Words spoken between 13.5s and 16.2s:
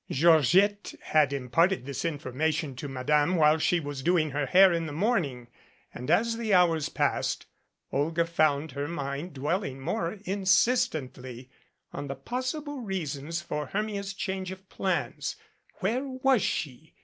Hermia's change of plans. Where